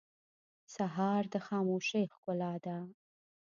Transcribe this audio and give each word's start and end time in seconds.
سهار 0.75 1.23
د 1.33 1.35
خاموشۍ 1.47 2.03
ښکلا 2.13 2.53
ده. 2.65 2.77